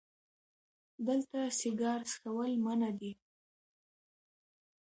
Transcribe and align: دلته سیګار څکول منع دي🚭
دلته 1.07 1.39
سیګار 1.59 1.99
څکول 2.11 2.51
منع 2.65 2.91
دي🚭 2.99 3.21